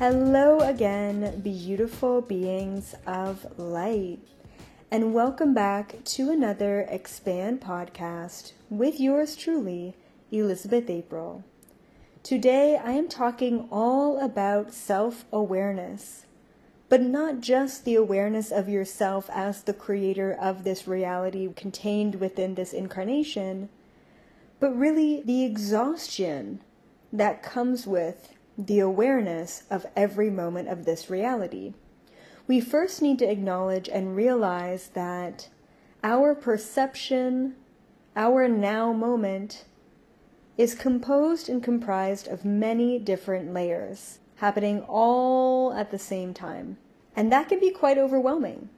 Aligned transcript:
Hello 0.00 0.60
again, 0.60 1.42
beautiful 1.42 2.22
beings 2.22 2.94
of 3.06 3.58
light, 3.58 4.20
and 4.90 5.12
welcome 5.12 5.52
back 5.52 6.02
to 6.04 6.30
another 6.30 6.86
Expand 6.88 7.60
podcast 7.60 8.52
with 8.70 8.98
yours 8.98 9.36
truly, 9.36 9.94
Elizabeth 10.32 10.88
April. 10.88 11.44
Today 12.22 12.80
I 12.82 12.92
am 12.92 13.08
talking 13.08 13.68
all 13.70 14.18
about 14.24 14.72
self 14.72 15.26
awareness, 15.30 16.24
but 16.88 17.02
not 17.02 17.40
just 17.40 17.84
the 17.84 17.96
awareness 17.96 18.50
of 18.50 18.70
yourself 18.70 19.28
as 19.28 19.64
the 19.64 19.74
creator 19.74 20.32
of 20.32 20.64
this 20.64 20.88
reality 20.88 21.46
contained 21.54 22.14
within 22.14 22.54
this 22.54 22.72
incarnation, 22.72 23.68
but 24.60 24.74
really 24.74 25.20
the 25.20 25.44
exhaustion 25.44 26.60
that 27.12 27.42
comes 27.42 27.86
with 27.86 28.32
the 28.66 28.80
awareness 28.80 29.64
of 29.70 29.86
every 29.96 30.30
moment 30.30 30.68
of 30.68 30.84
this 30.84 31.08
reality. 31.08 31.72
We 32.46 32.60
first 32.60 33.00
need 33.00 33.18
to 33.20 33.30
acknowledge 33.30 33.88
and 33.88 34.16
realize 34.16 34.88
that 34.94 35.48
our 36.02 36.34
perception, 36.34 37.54
our 38.16 38.48
now 38.48 38.92
moment, 38.92 39.64
is 40.58 40.74
composed 40.74 41.48
and 41.48 41.62
comprised 41.62 42.28
of 42.28 42.44
many 42.44 42.98
different 42.98 43.52
layers 43.52 44.18
happening 44.36 44.80
all 44.82 45.72
at 45.72 45.90
the 45.90 45.98
same 45.98 46.34
time. 46.34 46.76
And 47.14 47.30
that 47.32 47.48
can 47.48 47.60
be 47.60 47.70
quite 47.70 47.98
overwhelming. 47.98 48.68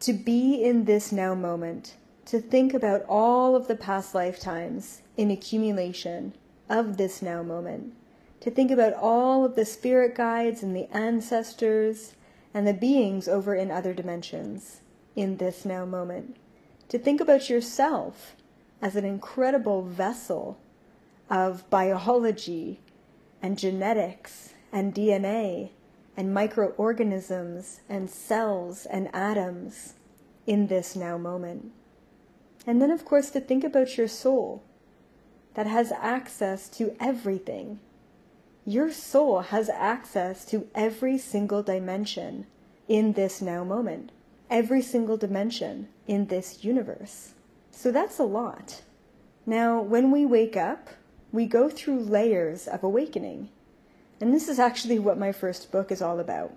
To 0.00 0.12
be 0.12 0.62
in 0.62 0.84
this 0.84 1.12
now 1.12 1.34
moment, 1.34 1.96
to 2.26 2.40
think 2.40 2.74
about 2.74 3.04
all 3.08 3.56
of 3.56 3.68
the 3.68 3.76
past 3.76 4.14
lifetimes 4.14 5.02
in 5.16 5.30
accumulation 5.30 6.34
of 6.68 6.96
this 6.96 7.22
now 7.22 7.42
moment, 7.42 7.94
to 8.42 8.50
think 8.50 8.72
about 8.72 8.92
all 8.94 9.44
of 9.44 9.54
the 9.54 9.64
spirit 9.64 10.16
guides 10.16 10.64
and 10.64 10.74
the 10.74 10.88
ancestors 10.92 12.14
and 12.52 12.66
the 12.66 12.74
beings 12.74 13.28
over 13.28 13.54
in 13.54 13.70
other 13.70 13.94
dimensions 13.94 14.80
in 15.14 15.36
this 15.36 15.64
now 15.64 15.84
moment. 15.84 16.36
To 16.88 16.98
think 16.98 17.20
about 17.20 17.48
yourself 17.48 18.34
as 18.82 18.96
an 18.96 19.04
incredible 19.04 19.82
vessel 19.82 20.58
of 21.30 21.70
biology 21.70 22.80
and 23.40 23.56
genetics 23.56 24.54
and 24.72 24.92
DNA 24.92 25.70
and 26.16 26.34
microorganisms 26.34 27.80
and 27.88 28.10
cells 28.10 28.86
and 28.86 29.08
atoms 29.14 29.94
in 30.48 30.66
this 30.66 30.96
now 30.96 31.16
moment. 31.16 31.70
And 32.66 32.82
then, 32.82 32.90
of 32.90 33.04
course, 33.04 33.30
to 33.30 33.40
think 33.40 33.62
about 33.62 33.96
your 33.96 34.08
soul 34.08 34.64
that 35.54 35.68
has 35.68 35.92
access 35.92 36.68
to 36.70 36.96
everything 36.98 37.78
your 38.64 38.92
soul 38.92 39.40
has 39.40 39.68
access 39.68 40.44
to 40.46 40.68
every 40.74 41.18
single 41.18 41.62
dimension 41.62 42.46
in 42.88 43.14
this 43.14 43.42
now 43.42 43.64
moment, 43.64 44.12
every 44.50 44.82
single 44.82 45.16
dimension 45.16 45.88
in 46.06 46.26
this 46.26 46.62
universe. 46.62 47.34
So 47.70 47.90
that's 47.90 48.18
a 48.18 48.24
lot. 48.24 48.82
Now, 49.46 49.80
when 49.80 50.10
we 50.10 50.24
wake 50.24 50.56
up, 50.56 50.90
we 51.32 51.46
go 51.46 51.68
through 51.68 52.00
layers 52.00 52.68
of 52.68 52.84
awakening. 52.84 53.48
And 54.20 54.32
this 54.32 54.48
is 54.48 54.60
actually 54.60 54.98
what 54.98 55.18
my 55.18 55.32
first 55.32 55.72
book 55.72 55.90
is 55.90 56.02
all 56.02 56.20
about 56.20 56.52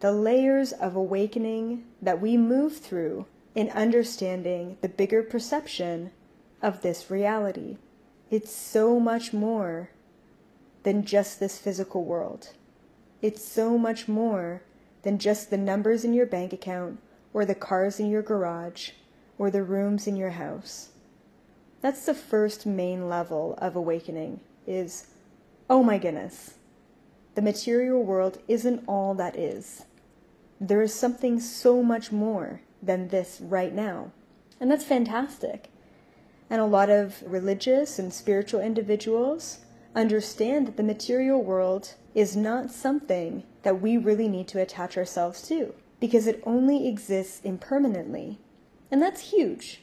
the 0.00 0.12
layers 0.12 0.72
of 0.72 0.94
awakening 0.94 1.82
that 2.02 2.20
we 2.20 2.36
move 2.36 2.76
through 2.76 3.24
in 3.54 3.70
understanding 3.70 4.76
the 4.82 4.88
bigger 4.88 5.22
perception 5.22 6.10
of 6.60 6.82
this 6.82 7.10
reality. 7.10 7.78
It's 8.30 8.54
so 8.54 9.00
much 9.00 9.32
more 9.32 9.88
than 10.86 11.04
just 11.04 11.40
this 11.40 11.58
physical 11.58 12.04
world. 12.04 12.50
It's 13.20 13.44
so 13.44 13.76
much 13.76 14.06
more 14.06 14.62
than 15.02 15.18
just 15.18 15.50
the 15.50 15.58
numbers 15.58 16.04
in 16.04 16.14
your 16.14 16.26
bank 16.26 16.52
account 16.52 17.00
or 17.34 17.44
the 17.44 17.56
cars 17.56 17.98
in 17.98 18.08
your 18.08 18.22
garage 18.22 18.90
or 19.36 19.50
the 19.50 19.64
rooms 19.64 20.06
in 20.06 20.14
your 20.14 20.30
house. 20.30 20.90
That's 21.80 22.06
the 22.06 22.14
first 22.14 22.66
main 22.66 23.08
level 23.08 23.58
of 23.58 23.74
awakening 23.74 24.38
is, 24.64 25.08
oh 25.68 25.82
my 25.82 25.98
goodness, 25.98 26.54
the 27.34 27.42
material 27.42 28.04
world 28.04 28.38
isn't 28.46 28.84
all 28.86 29.12
that 29.14 29.36
is. 29.36 29.86
There 30.60 30.82
is 30.82 30.94
something 30.94 31.40
so 31.40 31.82
much 31.82 32.12
more 32.12 32.60
than 32.80 33.08
this 33.08 33.40
right 33.40 33.74
now. 33.74 34.12
And 34.60 34.70
that's 34.70 34.84
fantastic. 34.84 35.68
And 36.48 36.60
a 36.60 36.64
lot 36.64 36.90
of 36.90 37.24
religious 37.26 37.98
and 37.98 38.14
spiritual 38.14 38.60
individuals 38.60 39.65
understand 39.96 40.66
that 40.66 40.76
the 40.76 40.82
material 40.82 41.42
world 41.42 41.94
is 42.14 42.36
not 42.36 42.70
something 42.70 43.42
that 43.62 43.80
we 43.80 43.96
really 43.96 44.28
need 44.28 44.46
to 44.48 44.60
attach 44.60 44.96
ourselves 44.96 45.42
to 45.48 45.74
because 45.98 46.26
it 46.26 46.42
only 46.44 46.86
exists 46.86 47.40
impermanently. 47.42 48.38
And 48.90 49.02
that's 49.02 49.32
huge. 49.32 49.80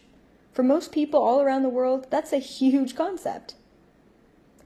For 0.53 0.63
most 0.63 0.91
people 0.91 1.21
all 1.21 1.41
around 1.41 1.63
the 1.63 1.69
world, 1.69 2.07
that's 2.09 2.31
a 2.31 2.37
huge 2.37 2.95
concept. 2.95 3.55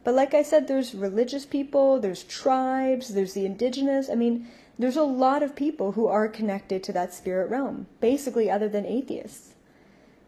But 0.04 0.14
like 0.14 0.34
I 0.34 0.44
said, 0.44 0.68
there's 0.68 0.94
religious 0.94 1.46
people, 1.46 2.00
there's 2.00 2.24
tribes, 2.24 3.14
there's 3.14 3.34
the 3.34 3.46
indigenous. 3.46 4.10
I 4.10 4.16
mean, 4.16 4.48
there's 4.78 4.98
a 4.98 5.04
lot 5.04 5.44
of 5.44 5.56
people 5.56 5.94
who 5.94 6.08
are 6.08 6.28
connected 6.28 6.84
to 6.84 6.94
that 6.94 7.14
spirit 7.14 7.50
realm, 7.50 7.88
basically, 8.00 8.50
other 8.52 8.70
than 8.70 8.86
atheists. 8.86 9.54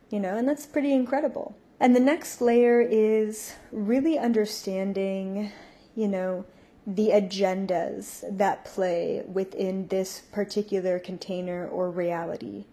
You 0.09 0.19
know, 0.19 0.35
and 0.35 0.47
that's 0.47 0.65
pretty 0.65 0.93
incredible. 0.93 1.55
And 1.79 1.95
the 1.95 2.01
next 2.01 2.41
layer 2.41 2.81
is 2.81 3.55
really 3.71 4.19
understanding, 4.19 5.51
you 5.95 6.07
know, 6.07 6.45
the 6.85 7.09
agendas 7.09 8.23
that 8.37 8.65
play 8.65 9.23
within 9.25 9.87
this 9.87 10.21
particular 10.31 10.99
container 10.99 11.67
or 11.67 11.89
reality. 11.89 12.65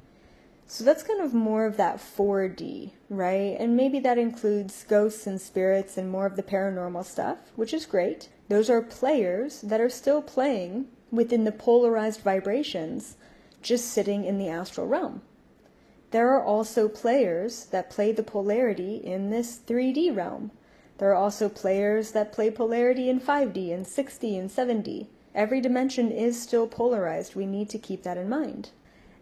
So 0.67 0.83
that's 0.83 1.05
kind 1.05 1.21
of 1.21 1.33
more 1.33 1.67
of 1.67 1.77
that 1.77 1.99
4D, 1.99 2.91
right? 3.09 3.57
And 3.61 3.77
maybe 3.77 4.01
that 4.01 4.19
includes 4.19 4.85
ghosts 4.89 5.27
and 5.27 5.41
spirits 5.41 5.97
and 5.97 6.11
more 6.11 6.27
of 6.27 6.35
the 6.35 6.43
paranormal 6.43 7.05
stuff, 7.05 7.39
which 7.55 7.73
is 7.73 7.87
great. 7.87 8.29
Those 8.49 8.69
are 8.69 8.83
players 8.83 9.61
that 9.61 9.81
are 9.81 9.91
still 9.91 10.23
playing 10.23 10.87
within 11.13 11.45
the 11.45 11.53
polarized 11.53 12.23
vibrations, 12.23 13.17
just 13.63 13.89
sitting 13.89 14.25
in 14.25 14.39
the 14.39 14.49
astral 14.49 14.89
realm. 14.89 15.23
There 16.17 16.33
are 16.33 16.43
also 16.43 16.89
players 16.89 17.67
that 17.67 17.91
play 17.91 18.11
the 18.11 18.23
polarity 18.23 18.97
in 18.97 19.29
this 19.29 19.59
3D 19.59 20.17
realm. 20.17 20.51
There 20.97 21.11
are 21.11 21.15
also 21.15 21.51
players 21.51 22.13
that 22.13 22.33
play 22.33 22.51
polarity 22.51 23.11
in 23.11 23.21
5D 23.21 23.71
and 23.71 23.85
6D 23.85 24.39
and 24.39 24.49
7D. 24.49 25.09
Every 25.35 25.61
dimension 25.61 26.11
is 26.11 26.41
still 26.41 26.69
polarized. 26.69 27.35
We 27.35 27.45
need 27.45 27.69
to 27.69 27.79
keep 27.79 28.03
that 28.05 28.17
in 28.17 28.31
mind. 28.31 28.71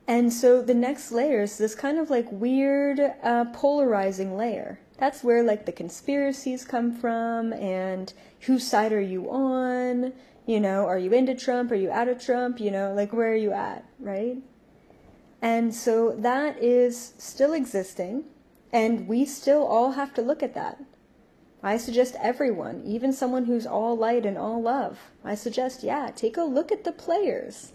And 0.06 0.32
so 0.32 0.62
the 0.62 0.72
next 0.72 1.10
layer 1.10 1.42
is 1.42 1.58
this 1.58 1.74
kind 1.74 1.98
of 1.98 2.10
like 2.10 2.30
weird 2.30 3.00
uh, 3.00 3.46
polarizing 3.46 4.36
layer. 4.36 4.78
That's 4.96 5.24
where 5.24 5.42
like 5.42 5.66
the 5.66 5.72
conspiracies 5.72 6.64
come 6.64 6.92
from 6.92 7.52
and 7.54 8.12
whose 8.42 8.68
side 8.68 8.92
are 8.92 9.00
you 9.00 9.28
on? 9.32 10.12
You 10.46 10.60
know, 10.60 10.86
are 10.86 11.00
you 11.00 11.12
into 11.12 11.34
Trump? 11.34 11.72
Are 11.72 11.74
you 11.74 11.90
out 11.90 12.06
of 12.06 12.24
Trump? 12.24 12.60
You 12.60 12.70
know, 12.70 12.94
like 12.94 13.12
where 13.12 13.32
are 13.32 13.34
you 13.34 13.50
at, 13.50 13.84
right? 13.98 14.36
And 15.44 15.74
so 15.74 16.12
that 16.12 16.56
is 16.62 17.12
still 17.18 17.52
existing, 17.52 18.24
and 18.72 19.06
we 19.06 19.26
still 19.26 19.62
all 19.62 19.92
have 19.92 20.14
to 20.14 20.22
look 20.22 20.42
at 20.42 20.54
that. 20.54 20.82
I 21.62 21.76
suggest 21.76 22.16
everyone, 22.18 22.82
even 22.86 23.12
someone 23.12 23.44
who's 23.44 23.66
all 23.66 23.94
light 23.94 24.24
and 24.24 24.38
all 24.38 24.62
love, 24.62 24.98
I 25.22 25.34
suggest, 25.34 25.82
yeah, 25.82 26.10
take 26.16 26.38
a 26.38 26.44
look 26.44 26.72
at 26.72 26.84
the 26.84 26.92
players. 26.92 27.72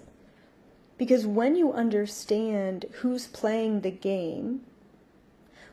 Because 0.97 1.27
when 1.27 1.55
you 1.55 1.71
understand 1.71 2.85
who's 3.01 3.27
playing 3.27 3.81
the 3.81 3.91
game, 3.91 4.61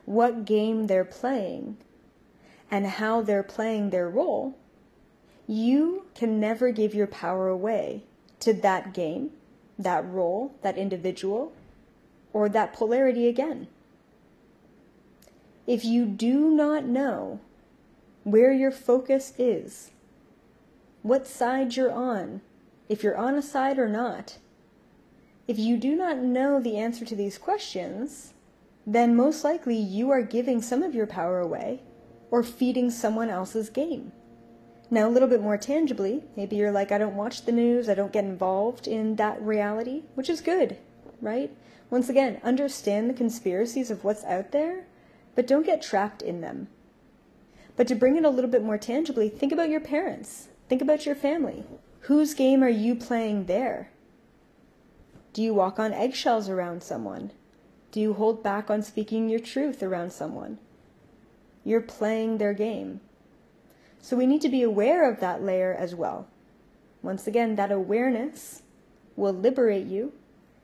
what 0.05 0.45
game 0.45 0.89
they're 0.89 1.03
playing, 1.03 1.79
and 2.71 2.87
how 2.87 3.23
they're 3.23 3.43
playing 3.43 3.89
their 3.89 4.11
role, 4.11 4.59
you 5.47 6.05
can 6.15 6.39
never 6.39 6.73
give 6.73 6.95
your 6.95 7.07
power 7.07 7.49
away 7.49 8.03
to 8.41 8.53
that 8.53 8.93
game, 8.93 9.31
that 9.79 10.07
role, 10.07 10.55
that 10.61 10.77
individual, 10.77 11.55
or 12.37 12.51
that 12.51 12.75
polarity 12.75 13.29
again. 13.29 13.67
If 15.67 15.87
you 15.87 16.05
do 16.05 16.51
not 16.51 16.85
know 16.85 17.41
where 18.25 18.53
your 18.53 18.71
focus 18.71 19.33
is, 19.39 19.91
what 21.01 21.27
side 21.27 21.77
you're 21.77 21.91
on, 21.91 22.43
if 22.91 23.03
you're 23.03 23.17
on 23.17 23.37
a 23.37 23.43
side 23.43 23.79
or 23.79 23.89
not, 23.89 24.37
if 25.49 25.59
you 25.59 25.79
do 25.79 25.97
not 25.97 26.19
know 26.19 26.61
the 26.61 26.77
answer 26.77 27.07
to 27.07 27.17
these 27.17 27.39
questions, 27.39 28.35
then 28.87 29.17
most 29.17 29.43
likely 29.43 29.79
you 29.79 30.11
are 30.11 30.21
giving 30.21 30.61
some 30.61 30.83
of 30.83 30.95
your 30.95 31.07
power 31.07 31.41
away 31.41 31.81
or 32.31 32.43
feeding 32.43 32.91
someone 32.91 33.31
else's 33.31 33.71
game. 33.71 34.13
Now, 34.91 35.09
a 35.09 35.15
little 35.15 35.29
bit 35.29 35.41
more 35.41 35.57
tangibly, 35.57 36.23
maybe 36.37 36.57
you're 36.57 36.71
like, 36.71 36.93
I 36.93 36.99
don't 36.99 37.17
watch 37.17 37.47
the 37.47 37.53
news, 37.53 37.89
I 37.89 37.95
don't 37.95 38.13
get 38.13 38.25
involved 38.25 38.87
in 38.87 39.17
that 39.17 39.41
reality, 39.41 40.03
which 40.15 40.29
is 40.29 40.43
good, 40.43 40.77
right? 41.21 41.51
Once 41.91 42.09
again, 42.09 42.41
understand 42.43 43.09
the 43.09 43.15
conspiracies 43.15 43.91
of 43.91 44.05
what's 44.05 44.25
out 44.25 44.53
there, 44.53 44.87
but 45.35 45.47
don't 45.47 45.67
get 45.67 45.83
trapped 45.83 46.23
in 46.23 46.41
them. 46.41 46.69
But 47.77 47.87
to 47.89 47.95
bring 47.95 48.17
it 48.17 48.25
a 48.25 48.31
little 48.31 48.51
bit 48.51 48.65
more 48.65 48.79
tangibly, 48.79 49.29
think 49.29 49.53
about 49.53 49.69
your 49.69 49.81
parents. 49.81 50.49
Think 50.69 50.83
about 50.83 51.07
your 51.07 51.15
family. 51.15 51.65
Whose 52.01 52.35
game 52.35 52.63
are 52.63 52.69
you 52.69 52.95
playing 52.95 53.47
there? 53.47 53.91
Do 55.33 55.43
you 55.43 55.53
walk 55.53 55.79
on 55.79 55.93
eggshells 55.93 56.49
around 56.49 56.83
someone? 56.83 57.31
Do 57.93 58.01
you 58.01 58.15
hold 58.15 58.43
back 58.43 58.71
on 58.71 58.83
speaking 58.83 59.29
your 59.29 59.41
truth 59.41 59.83
around 59.83 60.13
someone? 60.13 60.59
You're 61.65 61.81
playing 61.81 62.39
their 62.39 62.55
game. 62.55 63.01
So 64.01 64.17
we 64.17 64.27
need 64.27 64.41
to 64.43 64.49
be 64.49 64.63
aware 64.63 65.11
of 65.11 65.21
that 65.21 65.43
layer 65.43 65.75
as 65.75 65.95
well. 65.95 66.29
Once 67.03 67.27
again, 67.27 67.57
that 67.57 67.71
awareness 67.71 68.63
will 69.17 69.33
liberate 69.33 69.87
you 69.87 70.13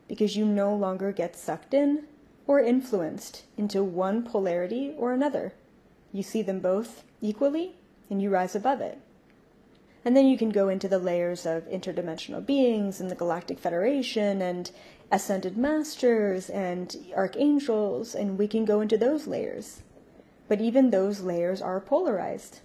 because 0.08 0.36
you 0.36 0.44
no 0.44 0.74
longer 0.74 1.12
get 1.12 1.36
sucked 1.36 1.74
in 1.74 2.04
or 2.46 2.60
influenced 2.60 3.44
into 3.56 3.82
one 3.82 4.22
polarity 4.22 4.94
or 4.96 5.12
another. 5.12 5.52
You 6.12 6.22
see 6.22 6.42
them 6.42 6.60
both 6.60 7.04
equally 7.20 7.74
and 8.10 8.20
you 8.20 8.30
rise 8.30 8.54
above 8.54 8.80
it. 8.80 8.98
And 10.04 10.16
then 10.16 10.26
you 10.26 10.36
can 10.36 10.50
go 10.50 10.68
into 10.68 10.88
the 10.88 10.98
layers 10.98 11.46
of 11.46 11.68
interdimensional 11.68 12.44
beings 12.44 13.00
and 13.00 13.10
the 13.10 13.14
Galactic 13.14 13.58
Federation 13.58 14.42
and 14.42 14.70
ascended 15.12 15.56
masters 15.56 16.50
and 16.50 16.96
archangels, 17.14 18.14
and 18.14 18.38
we 18.38 18.48
can 18.48 18.64
go 18.64 18.80
into 18.80 18.98
those 18.98 19.26
layers. 19.26 19.82
But 20.48 20.60
even 20.60 20.90
those 20.90 21.20
layers 21.20 21.62
are 21.62 21.80
polarized. 21.80 22.60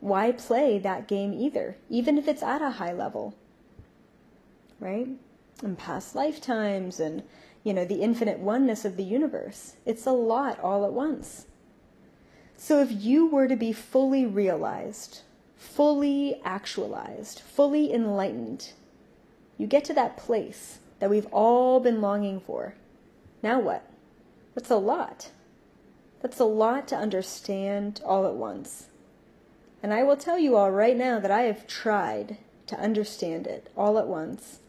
Why 0.00 0.32
play 0.32 0.78
that 0.78 1.08
game 1.08 1.32
either, 1.32 1.76
even 1.88 2.18
if 2.18 2.28
it's 2.28 2.42
at 2.42 2.60
a 2.60 2.70
high 2.70 2.92
level? 2.92 3.34
Right? 4.78 5.08
And 5.62 5.78
past 5.78 6.14
lifetimes 6.14 7.00
and, 7.00 7.22
you 7.64 7.72
know, 7.72 7.84
the 7.84 8.02
infinite 8.02 8.38
oneness 8.38 8.84
of 8.84 8.96
the 8.96 9.04
universe. 9.04 9.76
It's 9.86 10.06
a 10.06 10.12
lot 10.12 10.60
all 10.60 10.84
at 10.84 10.92
once. 10.92 11.46
So 12.56 12.80
if 12.80 12.90
you 12.90 13.26
were 13.26 13.48
to 13.48 13.56
be 13.56 13.72
fully 13.72 14.26
realized, 14.26 15.22
fully 15.56 16.40
actualized, 16.44 17.40
fully 17.40 17.92
enlightened, 17.92 18.72
you 19.58 19.66
get 19.66 19.84
to 19.86 19.94
that 19.94 20.16
place 20.16 20.78
that 20.98 21.10
we've 21.10 21.26
all 21.32 21.80
been 21.80 22.00
longing 22.00 22.40
for. 22.40 22.74
Now 23.42 23.60
what? 23.60 23.88
That's 24.54 24.70
a 24.70 24.76
lot. 24.76 25.30
That's 26.20 26.40
a 26.40 26.44
lot 26.44 26.88
to 26.88 26.96
understand 26.96 28.00
all 28.04 28.26
at 28.26 28.34
once. 28.34 28.88
And 29.82 29.92
I 29.92 30.02
will 30.02 30.16
tell 30.16 30.38
you 30.38 30.56
all 30.56 30.70
right 30.70 30.96
now 30.96 31.20
that 31.20 31.30
I 31.30 31.42
have 31.42 31.66
tried 31.66 32.38
to 32.66 32.80
understand 32.80 33.46
it 33.46 33.70
all 33.76 33.98
at 33.98 34.08
once. 34.08 34.60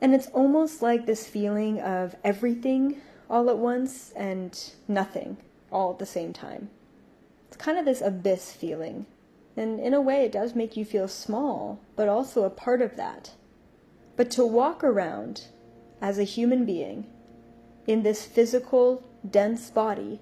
And 0.00 0.14
it's 0.14 0.28
almost 0.28 0.82
like 0.82 1.04
this 1.04 1.26
feeling 1.26 1.80
of 1.80 2.16
everything 2.24 3.00
all 3.28 3.50
at 3.50 3.58
once 3.58 4.12
and 4.16 4.58
nothing 4.88 5.36
all 5.70 5.92
at 5.92 5.98
the 5.98 6.06
same 6.06 6.32
time. 6.32 6.70
It's 7.48 7.56
kind 7.56 7.78
of 7.78 7.84
this 7.84 8.00
abyss 8.00 8.52
feeling. 8.52 9.06
And 9.56 9.78
in 9.78 9.92
a 9.92 10.00
way, 10.00 10.24
it 10.24 10.32
does 10.32 10.54
make 10.54 10.76
you 10.76 10.84
feel 10.84 11.08
small, 11.08 11.80
but 11.96 12.08
also 12.08 12.44
a 12.44 12.50
part 12.50 12.80
of 12.80 12.96
that. 12.96 13.32
But 14.16 14.30
to 14.32 14.46
walk 14.46 14.82
around 14.82 15.46
as 16.00 16.18
a 16.18 16.24
human 16.24 16.64
being 16.64 17.06
in 17.86 18.02
this 18.02 18.24
physical, 18.24 19.02
dense 19.28 19.70
body, 19.70 20.20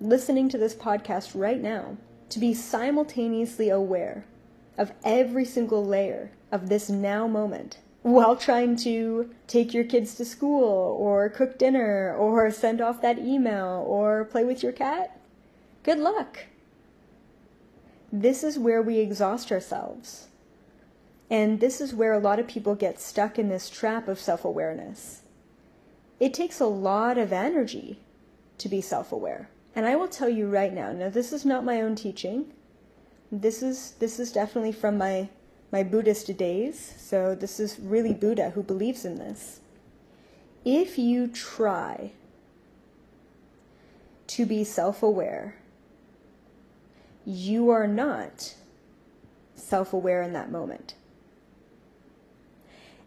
listening 0.00 0.48
to 0.50 0.58
this 0.58 0.74
podcast 0.74 1.32
right 1.34 1.60
now, 1.60 1.96
to 2.28 2.38
be 2.38 2.52
simultaneously 2.52 3.70
aware 3.70 4.26
of 4.76 4.92
every 5.02 5.44
single 5.44 5.84
layer 5.84 6.30
of 6.52 6.68
this 6.68 6.90
now 6.90 7.26
moment 7.26 7.78
while 8.02 8.36
trying 8.36 8.76
to 8.76 9.30
take 9.46 9.74
your 9.74 9.84
kids 9.84 10.14
to 10.14 10.24
school 10.24 10.96
or 10.98 11.28
cook 11.28 11.58
dinner 11.58 12.14
or 12.14 12.50
send 12.50 12.80
off 12.80 13.02
that 13.02 13.18
email 13.18 13.84
or 13.86 14.24
play 14.24 14.44
with 14.44 14.62
your 14.62 14.72
cat? 14.72 15.20
Good 15.82 15.98
luck. 15.98 16.46
This 18.12 18.42
is 18.42 18.58
where 18.58 18.80
we 18.80 18.98
exhaust 18.98 19.52
ourselves. 19.52 20.28
And 21.30 21.60
this 21.60 21.80
is 21.80 21.94
where 21.94 22.12
a 22.12 22.18
lot 22.18 22.38
of 22.38 22.46
people 22.46 22.74
get 22.74 23.00
stuck 23.00 23.38
in 23.38 23.48
this 23.48 23.68
trap 23.68 24.08
of 24.08 24.18
self 24.18 24.44
awareness. 24.44 25.22
It 26.18 26.32
takes 26.32 26.58
a 26.58 26.66
lot 26.66 27.18
of 27.18 27.32
energy 27.32 28.00
to 28.58 28.68
be 28.68 28.80
self 28.80 29.12
aware. 29.12 29.50
And 29.76 29.86
I 29.86 29.94
will 29.96 30.08
tell 30.08 30.28
you 30.28 30.48
right 30.48 30.72
now, 30.72 30.92
now 30.92 31.10
this 31.10 31.32
is 31.32 31.44
not 31.44 31.64
my 31.64 31.80
own 31.80 31.94
teaching. 31.94 32.52
This 33.30 33.62
is 33.62 33.92
this 33.98 34.18
is 34.18 34.32
definitely 34.32 34.72
from 34.72 34.96
my 34.96 35.28
my 35.70 35.82
Buddhist 35.82 36.34
days. 36.36 36.94
So 36.98 37.34
this 37.34 37.60
is 37.60 37.78
really 37.78 38.14
Buddha 38.14 38.50
who 38.50 38.62
believes 38.62 39.04
in 39.04 39.16
this. 39.16 39.60
If 40.64 40.98
you 40.98 41.28
try 41.28 42.12
to 44.28 44.46
be 44.46 44.64
self-aware, 44.64 45.56
you 47.24 47.70
are 47.70 47.86
not 47.86 48.54
self-aware 49.54 50.22
in 50.22 50.32
that 50.32 50.50
moment. 50.50 50.94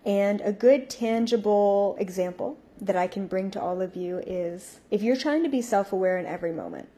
And 0.05 0.41
a 0.41 0.51
good 0.51 0.89
tangible 0.89 1.95
example 1.99 2.57
that 2.79 2.95
I 2.95 3.07
can 3.07 3.27
bring 3.27 3.51
to 3.51 3.61
all 3.61 3.81
of 3.81 3.95
you 3.95 4.19
is 4.25 4.79
if 4.89 5.03
you're 5.03 5.15
trying 5.15 5.43
to 5.43 5.49
be 5.49 5.61
self 5.61 5.93
aware 5.93 6.17
in 6.17 6.25
every 6.25 6.51
moment 6.51 6.89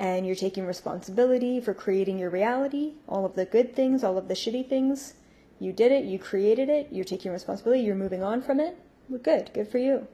and 0.00 0.26
you're 0.26 0.34
taking 0.34 0.64
responsibility 0.64 1.60
for 1.60 1.74
creating 1.74 2.18
your 2.18 2.30
reality, 2.30 2.94
all 3.06 3.26
of 3.26 3.34
the 3.34 3.44
good 3.44 3.76
things, 3.76 4.02
all 4.02 4.16
of 4.16 4.28
the 4.28 4.34
shitty 4.34 4.66
things, 4.66 5.12
you 5.58 5.74
did 5.74 5.92
it, 5.92 6.06
you 6.06 6.18
created 6.18 6.70
it, 6.70 6.88
you're 6.90 7.04
taking 7.04 7.30
responsibility, 7.30 7.82
you're 7.82 7.94
moving 7.94 8.22
on 8.22 8.40
from 8.40 8.60
it, 8.60 8.78
good, 9.22 9.50
good 9.52 9.68
for 9.68 9.76
you. 9.76 10.08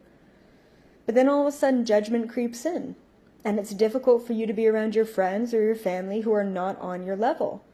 But 1.07 1.15
then 1.15 1.29
all 1.29 1.43
of 1.43 1.47
a 1.47 1.57
sudden, 1.57 1.85
judgment 1.85 2.29
creeps 2.29 2.67
in, 2.67 2.97
and 3.45 3.61
it's 3.61 3.73
difficult 3.73 4.27
for 4.27 4.33
you 4.33 4.45
to 4.45 4.53
be 4.53 4.67
around 4.67 4.97
your 4.97 5.05
friends 5.05 5.55
or 5.55 5.63
your 5.63 5.77
family 5.77 6.23
who 6.23 6.33
are 6.33 6.43
not 6.43 6.77
on 6.81 7.05
your 7.05 7.17
level, 7.17 7.65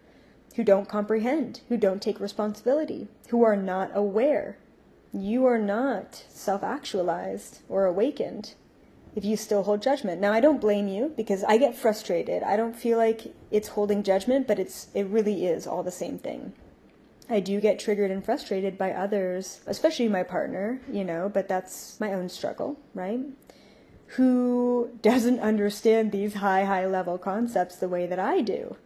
who 0.57 0.65
don't 0.65 0.91
comprehend, 0.91 1.63
who 1.71 1.79
don't 1.79 2.03
take 2.03 2.21
responsibility, 2.21 3.09
who 3.31 3.43
are 3.43 3.57
not 3.57 3.91
aware. 3.95 4.59
You 5.15 5.47
are 5.47 5.59
not 5.59 6.27
self 6.29 6.63
actualized 6.63 7.61
or 7.71 7.87
awakened 7.87 8.53
if 9.15 9.25
you 9.25 9.37
still 9.37 9.63
hold 9.63 9.83
judgment. 9.83 10.21
Now 10.21 10.33
I 10.33 10.41
don't 10.41 10.61
blame 10.61 10.89
you 10.89 11.13
because 11.17 11.45
I 11.45 11.59
get 11.59 11.77
frustrated. 11.77 12.43
I 12.43 12.57
don't 12.57 12.75
feel 12.75 12.99
like 12.99 13.35
it's 13.51 13.69
holding 13.69 14.03
judgment, 14.03 14.47
but 14.47 14.59
it's 14.59 14.89
it 14.95 15.07
really 15.07 15.47
is 15.47 15.67
all 15.67 15.83
the 15.83 15.91
same 15.91 16.19
thing. 16.19 16.53
I 17.29 17.41
do 17.41 17.61
get 17.61 17.79
triggered 17.79 18.11
and 18.11 18.25
frustrated 18.25 18.77
by 18.77 18.93
others, 18.93 19.61
especially 19.67 20.09
my 20.09 20.23
partner, 20.23 20.81
you 20.91 21.05
know, 21.05 21.31
but 21.33 21.49
that's 21.49 21.99
my 22.01 22.13
own 22.13 22.29
struggle, 22.29 22.79
right? 22.95 23.21
Who 24.17 24.91
doesn't 25.01 25.41
understand 25.41 26.13
these 26.13 26.35
high, 26.35 26.65
high 26.65 26.87
level 26.87 27.17
concepts 27.19 27.77
the 27.77 27.89
way 27.89 28.07
that 28.07 28.19
I 28.19 28.41
do. 28.41 28.77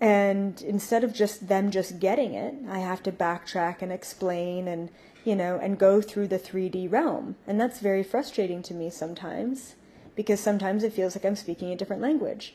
And 0.00 0.60
instead 0.62 1.04
of 1.04 1.14
just 1.14 1.48
them 1.48 1.70
just 1.70 2.00
getting 2.00 2.34
it, 2.34 2.54
I 2.68 2.80
have 2.80 3.02
to 3.04 3.12
backtrack 3.12 3.82
and 3.82 3.92
explain 3.92 4.66
and 4.66 4.90
you 5.24 5.36
know, 5.36 5.58
and 5.58 5.78
go 5.78 6.00
through 6.00 6.28
the 6.28 6.38
3D 6.38 6.90
realm. 6.90 7.36
And 7.46 7.60
that's 7.60 7.80
very 7.80 8.02
frustrating 8.02 8.62
to 8.64 8.74
me 8.74 8.90
sometimes 8.90 9.74
because 10.14 10.40
sometimes 10.40 10.84
it 10.84 10.92
feels 10.92 11.16
like 11.16 11.24
I'm 11.24 11.36
speaking 11.36 11.70
a 11.70 11.76
different 11.76 12.02
language. 12.02 12.54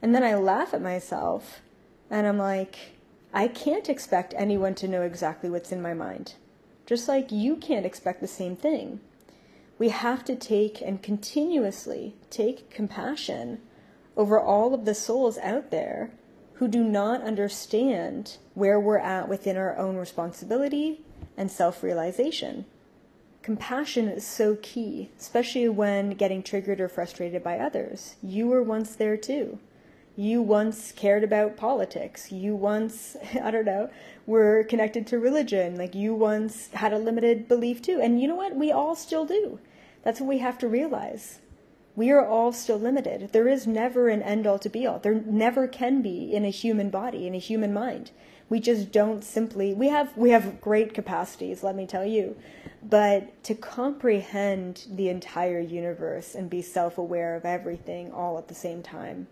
And 0.00 0.14
then 0.14 0.22
I 0.22 0.34
laugh 0.34 0.74
at 0.74 0.82
myself 0.82 1.60
and 2.10 2.26
I'm 2.26 2.38
like, 2.38 2.76
I 3.32 3.48
can't 3.48 3.88
expect 3.88 4.34
anyone 4.36 4.74
to 4.76 4.88
know 4.88 5.02
exactly 5.02 5.50
what's 5.50 5.72
in 5.72 5.82
my 5.82 5.94
mind. 5.94 6.34
Just 6.86 7.08
like 7.08 7.32
you 7.32 7.56
can't 7.56 7.86
expect 7.86 8.20
the 8.20 8.28
same 8.28 8.56
thing. 8.56 9.00
We 9.78 9.88
have 9.88 10.24
to 10.26 10.36
take 10.36 10.80
and 10.80 11.02
continuously 11.02 12.14
take 12.30 12.70
compassion 12.70 13.60
over 14.16 14.38
all 14.38 14.72
of 14.72 14.84
the 14.84 14.94
souls 14.94 15.38
out 15.38 15.70
there 15.70 16.12
who 16.54 16.68
do 16.68 16.84
not 16.84 17.22
understand 17.22 18.36
where 18.54 18.78
we're 18.78 18.98
at 18.98 19.28
within 19.28 19.56
our 19.56 19.76
own 19.76 19.96
responsibility 19.96 21.00
and 21.36 21.50
self 21.50 21.82
realization. 21.82 22.64
Compassion 23.42 24.08
is 24.08 24.26
so 24.26 24.56
key, 24.62 25.10
especially 25.18 25.68
when 25.68 26.10
getting 26.10 26.42
triggered 26.42 26.80
or 26.80 26.88
frustrated 26.88 27.44
by 27.44 27.58
others. 27.58 28.16
You 28.22 28.46
were 28.46 28.62
once 28.62 28.96
there 28.96 29.18
too. 29.18 29.58
You 30.16 30.40
once 30.40 30.92
cared 30.92 31.24
about 31.24 31.56
politics. 31.56 32.32
You 32.32 32.54
once, 32.54 33.16
I 33.42 33.50
don't 33.50 33.66
know, 33.66 33.90
were 34.26 34.64
connected 34.64 35.06
to 35.08 35.18
religion. 35.18 35.76
Like 35.76 35.94
you 35.94 36.14
once 36.14 36.68
had 36.68 36.92
a 36.92 36.98
limited 36.98 37.46
belief 37.48 37.82
too. 37.82 38.00
And 38.00 38.20
you 38.20 38.28
know 38.28 38.36
what? 38.36 38.56
We 38.56 38.72
all 38.72 38.94
still 38.94 39.26
do. 39.26 39.58
That's 40.02 40.20
what 40.20 40.28
we 40.28 40.38
have 40.38 40.56
to 40.58 40.68
realize. 40.68 41.40
We 41.96 42.10
are 42.10 42.26
all 42.26 42.52
still 42.52 42.78
limited. 42.78 43.30
There 43.32 43.46
is 43.46 43.66
never 43.66 44.08
an 44.08 44.22
end 44.22 44.46
all 44.46 44.58
to 44.60 44.68
be 44.68 44.86
all. 44.86 44.98
There 44.98 45.14
never 45.14 45.68
can 45.68 46.02
be 46.02 46.32
in 46.32 46.44
a 46.44 46.50
human 46.50 46.90
body, 46.90 47.26
in 47.26 47.34
a 47.34 47.38
human 47.38 47.72
mind 47.72 48.10
we 48.48 48.60
just 48.60 48.92
don't 48.92 49.24
simply 49.24 49.74
we 49.74 49.88
have 49.88 50.16
we 50.16 50.30
have 50.30 50.60
great 50.60 50.94
capacities 50.94 51.62
let 51.62 51.76
me 51.76 51.86
tell 51.86 52.04
you. 52.04 52.36
But 52.82 53.42
to 53.44 53.54
comprehend 53.54 54.84
the 54.90 55.08
entire 55.08 55.60
universe 55.60 56.34
and 56.34 56.50
be 56.50 56.60
self-aware 56.60 57.34
of 57.34 57.46
everything 57.46 58.12
all 58.12 58.36
at 58.36 58.48
the 58.48 58.54
same 58.54 58.82
time 58.82 59.26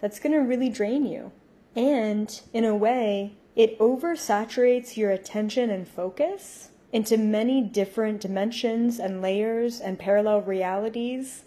that's 0.00 0.18
going 0.18 0.32
to 0.32 0.38
really 0.38 0.68
drain 0.68 1.06
you. 1.06 1.32
And 1.74 2.40
in 2.52 2.64
a 2.64 2.76
way 2.76 3.34
it 3.56 3.78
oversaturates 3.78 4.96
your 4.96 5.10
attention 5.10 5.70
and 5.70 5.88
focus 5.88 6.70
into 6.92 7.16
many 7.16 7.62
different 7.62 8.20
dimensions 8.20 8.98
and 8.98 9.22
layers 9.22 9.80
and 9.80 9.98
parallel 9.98 10.42
realities. 10.42 11.44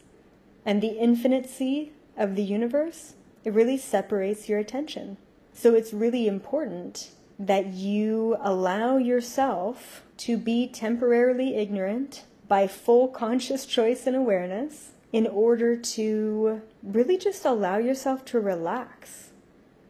And 0.65 0.81
the 0.81 0.97
infinity 0.97 1.91
of 2.17 2.35
the 2.35 2.43
universe 2.43 3.15
it 3.43 3.53
really 3.53 3.77
separates 3.77 4.47
your 4.47 4.59
attention 4.59 5.17
so 5.53 5.75
it's 5.75 5.93
really 5.93 6.27
important 6.27 7.11
that 7.39 7.67
you 7.67 8.37
allow 8.41 8.97
yourself 8.97 10.03
to 10.17 10.37
be 10.37 10.67
temporarily 10.67 11.55
ignorant 11.55 12.23
by 12.47 12.67
full 12.67 13.07
conscious 13.07 13.65
choice 13.65 14.05
and 14.05 14.15
awareness 14.15 14.91
in 15.11 15.27
order 15.27 15.77
to 15.77 16.61
really 16.81 17.17
just 17.17 17.45
allow 17.45 17.77
yourself 17.77 18.25
to 18.25 18.39
relax. 18.39 19.29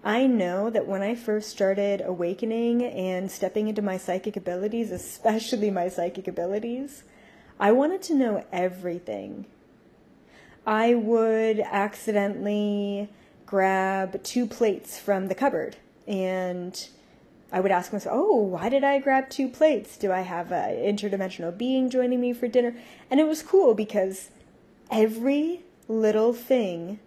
I 0.03 0.27
know 0.27 0.69
that 0.69 0.85
when 0.85 1.01
I 1.01 1.15
first 1.15 1.49
started 1.49 2.01
awakening 2.01 2.83
and 2.83 3.31
stepping 3.31 3.69
into 3.69 3.81
my 3.81 3.97
psychic 3.97 4.35
abilities, 4.35 4.91
especially 4.91 5.71
my 5.71 5.87
psychic 5.87 6.27
abilities, 6.27 7.03
I 7.57 7.71
wanted 7.71 8.01
to 8.03 8.13
know 8.13 8.45
everything. 8.51 9.45
I 10.65 10.95
would 10.95 11.59
accidentally 11.59 13.09
grab 13.45 14.23
two 14.23 14.45
plates 14.45 14.97
from 14.97 15.27
the 15.27 15.35
cupboard 15.35 15.77
and 16.07 16.87
I 17.53 17.59
would 17.59 17.71
ask 17.71 17.93
myself, 17.93 18.17
oh, 18.19 18.35
why 18.37 18.67
did 18.69 18.83
I 18.83 18.97
grab 18.97 19.29
two 19.29 19.47
plates? 19.47 19.95
Do 19.95 20.11
I 20.11 20.21
have 20.21 20.51
an 20.51 20.75
interdimensional 20.75 21.55
being 21.55 21.91
joining 21.91 22.19
me 22.19 22.33
for 22.33 22.47
dinner? 22.47 22.75
And 23.11 23.19
it 23.19 23.27
was 23.27 23.43
cool 23.43 23.75
because 23.75 24.31
every 24.89 25.61
little 25.87 26.33
thing 26.33 26.99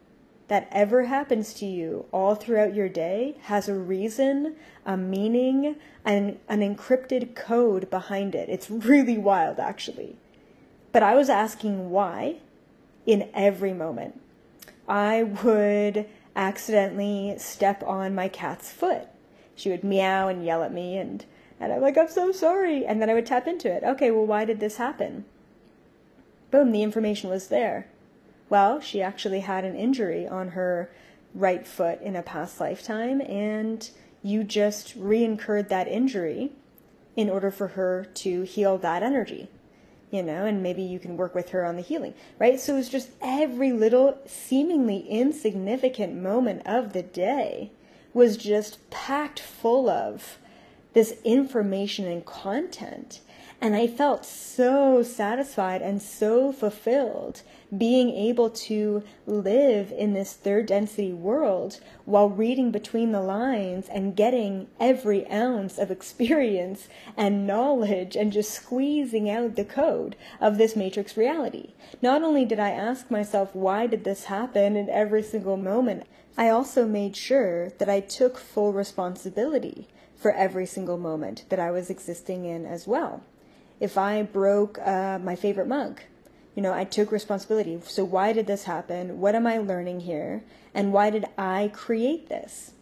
that 0.47 0.69
ever 0.71 1.07
happens 1.07 1.53
to 1.55 1.67
you 1.67 2.07
all 2.13 2.37
throughout 2.37 2.75
your 2.75 2.89
day 2.89 3.37
has 3.43 3.69
a 3.69 3.75
reason, 3.75 4.55
a 4.85 4.97
meaning, 4.97 5.75
and 6.05 6.39
an 6.49 6.61
encrypted 6.61 7.35
code 7.35 7.91
behind 7.91 8.37
it. 8.37 8.49
It's 8.49 8.71
really 8.71 9.19
wild, 9.19 9.59
actually. 9.59 10.17
But 10.93 11.03
I 11.03 11.17
was 11.17 11.29
asking 11.29 11.91
why 11.91 12.37
in 13.05 13.29
every 13.35 13.73
moment. 13.73 14.21
I 14.89 15.25
would 15.25 16.07
accidentally 16.37 17.35
step 17.39 17.83
on 17.83 18.15
my 18.15 18.29
cat's 18.29 18.71
foot 18.71 19.09
she 19.57 19.71
would 19.71 19.83
meow 19.83 20.29
and 20.29 20.45
yell 20.45 20.63
at 20.63 20.73
me 20.73 20.99
and 20.99 21.25
and 21.59 21.73
I'm 21.73 21.81
like, 21.81 21.97
I'm 21.97 22.09
so 22.09 22.33
sorry. 22.33 22.85
And 22.85 23.01
then 23.01 23.09
I 23.09 23.15
would 23.15 23.27
tap 23.27 23.47
into 23.47 23.73
it. 23.73 23.83
Okay, 23.83 24.11
well, 24.11 24.27
why 24.27 24.45
did 24.45 24.61
this 24.61 24.77
happen? 24.77 25.25
Boom, 26.51 26.71
the 26.71 26.83
information 26.83 27.31
was 27.31 27.49
there. 27.49 27.87
Well, 28.49 28.81
she 28.81 29.01
actually 29.01 29.41
had 29.41 29.65
an 29.65 29.75
injury 29.75 30.29
on 30.29 30.49
her 30.49 30.91
right 31.35 31.67
foot 31.67 32.01
in 32.03 32.15
a 32.15 32.23
past 32.23 32.61
lifetime, 32.61 33.21
and 33.23 33.89
you 34.23 34.45
just 34.45 34.95
re-incurred 34.97 35.69
that 35.71 35.89
injury 35.89 36.53
in 37.17 37.31
order 37.31 37.51
for 37.51 37.69
her 37.69 38.07
to 38.15 38.43
heal 38.43 38.77
that 38.79 39.03
energy. 39.03 39.49
You 40.11 40.23
know, 40.23 40.47
and 40.47 40.63
maybe 40.63 40.83
you 40.83 40.99
can 40.99 41.17
work 41.17 41.35
with 41.35 41.51
her 41.51 41.65
on 41.65 41.77
the 41.77 41.83
healing, 41.83 42.15
right? 42.39 42.61
So 42.61 42.77
it's 42.77 42.89
just 42.89 43.11
every 43.21 43.73
little 43.73 44.19
seemingly 44.25 45.01
insignificant 45.09 46.15
moment 46.15 46.63
of 46.65 46.93
the 46.93 47.03
day 47.03 47.73
was 48.15 48.37
just 48.37 48.89
packed 48.89 49.41
full 49.41 49.91
of 49.91 50.39
this 50.93 51.19
information 51.25 52.07
and 52.07 52.25
content. 52.25 53.21
And 53.59 53.75
I 53.75 53.87
felt 53.87 54.27
so 54.27 55.03
satisfied 55.03 55.81
and 55.81 56.01
so 56.01 56.53
fulfilled 56.53 57.43
being 57.77 58.11
able 58.11 58.51
to 58.51 59.03
live 59.27 59.91
in 59.91 60.13
this 60.13 60.35
third 60.35 60.67
density 60.67 61.13
world 61.13 61.81
while 62.05 62.29
reading 62.29 62.71
between 62.71 63.13
the 63.13 63.21
lines 63.21 63.89
and 63.89 64.15
getting 64.15 64.69
every 64.79 65.29
ounce 65.31 65.79
of 65.79 65.91
experience 65.91 66.89
and 67.17 67.47
knowledge 67.47 68.15
and 68.15 68.33
just 68.33 68.53
squeezing 68.53 69.29
out 69.29 69.57
the 69.57 69.65
code 69.65 70.17
of 70.41 70.59
this 70.59 70.77
matrix 70.77 71.17
reality. 71.17 71.71
Not 72.03 72.23
only 72.23 72.45
did 72.45 72.61
I 72.61 72.71
ask 72.71 73.11
myself, 73.11 73.55
why 73.55 73.87
did 73.87 74.05
this 74.05 74.25
happen 74.25 74.77
in 74.77 74.91
every 74.91 75.23
single 75.23 75.57
moment? 75.57 76.05
I 76.37 76.51
also 76.51 76.87
made 76.87 77.17
sure 77.17 77.71
that 77.71 77.89
I 77.89 78.01
took 78.01 78.37
full 78.37 78.75
responsibility 78.75 79.89
for 80.15 80.31
every 80.31 80.67
single 80.67 80.99
moment 80.99 81.47
that 81.49 81.59
I 81.59 81.71
was 81.71 81.89
existing 81.89 82.45
in 82.45 82.67
as 82.67 82.87
well. 82.87 83.23
If 83.81 83.99
I 83.99 84.23
broke 84.23 84.79
uh, 84.79 85.19
my 85.23 85.37
favorite 85.37 85.69
mug, 85.69 86.01
you 86.55 86.63
know, 86.63 86.73
I 86.73 86.85
took 86.85 87.13
responsibility. 87.13 87.79
So, 87.87 88.05
why 88.05 88.33
did 88.33 88.47
this 88.47 88.65
happen? 88.65 89.21
What 89.21 89.35
am 89.35 89.47
I 89.47 89.59
learning 89.59 90.01
here? 90.01 90.43
And 90.75 90.93
why 90.93 91.11
did 91.11 91.27
I 91.37 91.71
create 91.73 92.29
this? 92.29 92.73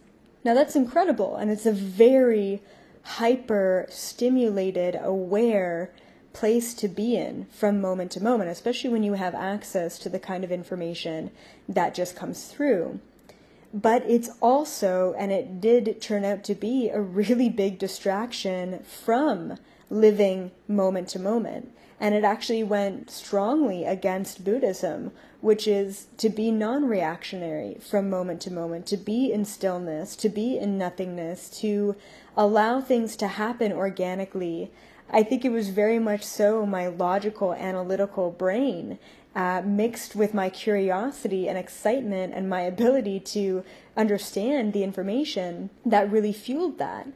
Now, 0.43 0.53
that's 0.53 0.75
incredible, 0.75 1.35
and 1.35 1.49
it's 1.51 1.65
a 1.65 1.71
very 1.71 2.61
hyper 3.03 3.85
stimulated, 3.89 4.97
aware 5.01 5.91
place 6.33 6.73
to 6.73 6.87
be 6.87 7.15
in 7.15 7.47
from 7.51 7.79
moment 7.79 8.11
to 8.11 8.23
moment, 8.23 8.49
especially 8.49 8.89
when 8.89 9.03
you 9.03 9.13
have 9.13 9.33
access 9.35 9.97
to 9.99 10.09
the 10.09 10.19
kind 10.19 10.43
of 10.43 10.51
information 10.51 11.31
that 11.67 11.95
just 11.95 12.15
comes 12.15 12.45
through 12.45 12.99
but 13.75 14.09
it's 14.09 14.29
also, 14.41 15.13
and 15.17 15.33
it 15.33 15.59
did 15.59 15.99
turn 16.01 16.23
out 16.23 16.45
to 16.45 16.55
be, 16.55 16.89
a 16.89 17.01
really 17.01 17.49
big 17.49 17.77
distraction 17.77 18.79
from 18.83 19.57
living 19.95 20.51
moment 20.67 21.07
to 21.09 21.19
moment. 21.19 21.71
And 21.99 22.13
it 22.13 22.23
actually 22.23 22.63
went 22.63 23.09
strongly 23.09 23.85
against 23.85 24.43
Buddhism, 24.43 25.11
which 25.39 25.67
is 25.67 26.07
to 26.17 26.29
be 26.29 26.51
non 26.51 26.85
reactionary 26.85 27.77
from 27.79 28.09
moment 28.09 28.41
to 28.41 28.51
moment, 28.51 28.85
to 28.87 28.97
be 28.97 29.31
in 29.31 29.45
stillness, 29.45 30.15
to 30.17 30.27
be 30.27 30.57
in 30.57 30.77
nothingness, 30.77 31.49
to 31.61 31.95
allow 32.35 32.81
things 32.81 33.15
to 33.15 33.27
happen 33.27 33.71
organically. 33.71 34.71
I 35.09 35.23
think 35.23 35.45
it 35.45 35.51
was 35.51 35.69
very 35.69 35.99
much 35.99 36.23
so 36.23 36.65
my 36.65 36.87
logical, 36.87 37.53
analytical 37.53 38.31
brain 38.31 38.99
uh, 39.35 39.61
mixed 39.65 40.15
with 40.15 40.33
my 40.33 40.49
curiosity 40.49 41.47
and 41.47 41.57
excitement 41.57 42.33
and 42.33 42.49
my 42.49 42.61
ability 42.61 43.19
to 43.19 43.63
understand 43.95 44.73
the 44.73 44.83
information 44.83 45.69
that 45.85 46.11
really 46.11 46.33
fueled 46.33 46.77
that. 46.79 47.07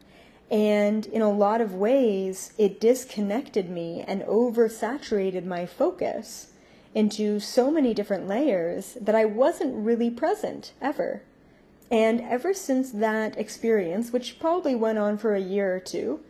And 0.51 1.05
in 1.05 1.21
a 1.21 1.31
lot 1.31 1.61
of 1.61 1.75
ways, 1.75 2.53
it 2.57 2.79
disconnected 2.79 3.69
me 3.69 4.03
and 4.07 4.23
oversaturated 4.23 5.45
my 5.45 5.65
focus 5.65 6.47
into 6.95 7.39
so 7.39 7.69
many 7.69 7.93
different 7.93 8.27
layers 8.27 8.97
that 8.99 9.13
I 9.13 9.25
wasn't 9.25 9.85
really 9.85 10.09
present 10.09 10.73
ever. 10.81 11.21
And 11.91 12.21
ever 12.21 12.53
since 12.53 12.91
that 12.91 13.37
experience, 13.37 14.11
which 14.11 14.39
probably 14.39 14.75
went 14.75 14.97
on 14.97 15.17
for 15.17 15.35
a 15.35 15.41
year 15.41 15.75
or 15.75 15.79
two, 15.79 16.21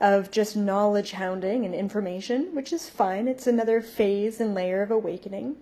of 0.00 0.30
just 0.30 0.56
knowledge 0.56 1.12
hounding 1.12 1.64
and 1.64 1.74
information, 1.74 2.54
which 2.54 2.72
is 2.72 2.88
fine. 2.88 3.28
It's 3.28 3.46
another 3.46 3.80
phase 3.80 4.40
and 4.40 4.54
layer 4.54 4.82
of 4.82 4.90
awakening. 4.90 5.56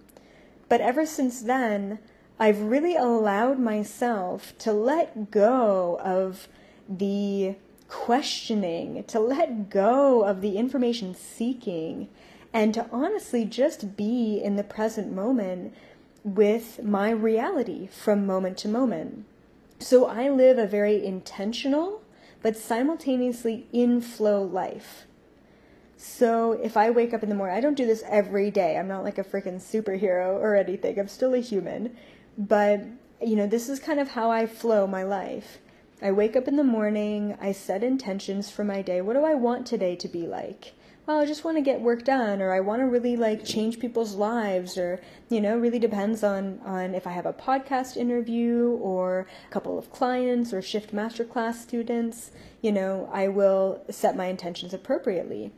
But 0.68 0.80
ever 0.80 1.04
since 1.04 1.42
then, 1.42 1.98
I've 2.38 2.60
really 2.60 2.94
allowed 2.94 3.58
myself 3.58 4.56
to 4.58 4.72
let 4.72 5.30
go 5.30 5.98
of 6.04 6.46
the 6.88 7.56
questioning, 7.88 9.02
to 9.04 9.18
let 9.18 9.71
go 9.71 10.23
of 10.23 10.40
the 10.40 10.57
information 10.57 11.14
seeking, 11.14 12.09
and 12.52 12.73
to 12.75 12.87
honestly 12.92 13.45
just 13.45 13.97
be 13.97 14.40
in 14.42 14.57
the 14.57 14.64
present 14.64 15.12
moment 15.12 15.75
with 16.25 16.83
my 16.83 17.11
reality 17.11 17.87
from 17.87 18.26
moment 18.26 18.59
to 18.59 18.68
moment. 18.68 19.25
So 19.78 20.07
I 20.07 20.28
live 20.28 20.59
a 20.59 20.66
very 20.66 21.04
intentional 21.04 22.02
but 22.42 22.57
simultaneously 22.57 23.66
in 23.73 24.00
flow 24.00 24.42
life. 24.42 25.07
So 25.97 26.52
if 26.52 26.76
I 26.76 26.90
wake 26.90 27.12
up 27.12 27.23
in 27.23 27.28
the 27.28 27.35
morning, 27.35 27.57
I 27.57 27.61
don't 27.61 27.75
do 27.76 27.87
this 27.87 28.04
every 28.09 28.50
day. 28.50 28.76
I'm 28.76 28.87
not 28.87 29.02
like 29.02 29.18
a 29.18 29.25
freaking 29.25 29.57
superhero 29.57 30.35
or 30.35 30.54
anything. 30.54 30.99
I'm 30.99 31.09
still 31.09 31.35
a 31.35 31.40
human. 31.40 31.97
But, 32.37 32.85
you 33.21 33.35
know, 33.35 33.49
this 33.49 33.68
is 33.68 33.80
kind 33.80 33.99
of 33.99 34.09
how 34.09 34.30
I 34.30 34.47
flow 34.47 34.87
my 34.87 35.02
life. 35.02 35.59
I 36.00 36.12
wake 36.12 36.37
up 36.37 36.49
in 36.49 36.57
the 36.57 36.64
morning, 36.64 37.37
I 37.40 37.52
set 37.52 37.83
intentions 37.83 38.50
for 38.50 38.64
my 38.64 38.83
day. 38.83 39.00
What 39.00 39.14
do 39.14 39.25
I 39.25 39.35
want 39.35 39.67
today 39.67 39.97
to 39.97 40.09
be 40.09 40.26
like? 40.26 40.75
well, 41.09 41.21
I 41.21 41.25
just 41.25 41.43
want 41.43 41.57
to 41.57 41.62
get 41.62 41.81
work 41.81 42.05
done 42.05 42.43
or 42.43 42.52
I 42.52 42.61
want 42.61 42.83
to 42.83 42.87
really 42.87 43.17
like 43.17 43.43
change 43.43 43.78
people's 43.78 44.14
lives 44.14 44.76
or, 44.76 45.00
you 45.31 45.40
know, 45.40 45.57
really 45.57 45.78
depends 45.78 46.23
on, 46.23 46.61
on 46.67 46.95
if 46.95 47.07
I 47.07 47.12
have 47.12 47.25
a 47.25 47.33
podcast 47.33 47.97
interview 47.97 48.78
or 48.83 49.26
a 49.47 49.50
couple 49.50 49.78
of 49.78 49.90
clients 49.90 50.52
or 50.52 50.61
shift 50.61 50.95
masterclass 50.95 51.55
students, 51.55 52.31
you 52.61 52.73
know, 52.73 53.09
I 53.11 53.28
will 53.28 53.83
set 53.88 54.17
my 54.19 54.26
intentions 54.26 54.75
appropriately. 54.75 55.50